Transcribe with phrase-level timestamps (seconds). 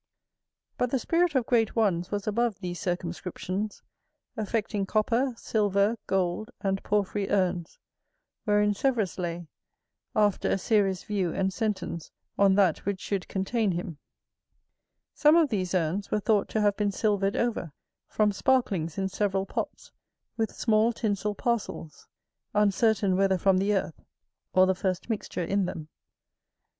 [0.79, 3.83] But the spirit of great ones was above these circumscriptions,
[4.35, 7.77] affecting copper, silver, gold, and porphyry urns,
[8.45, 9.45] wherein Severus lay,
[10.15, 13.97] after a serious view and sentence on that which should contain him.[AT]
[15.19, 17.71] Some of these urns were thought to have been silvered over,
[18.07, 19.91] from sparklings in several pots,
[20.35, 22.07] with small tinsel parcels;
[22.55, 24.01] uncertain whether from the earth,
[24.51, 25.81] or the first mixture in them.
[25.81, 25.87] [AQ] St Matt.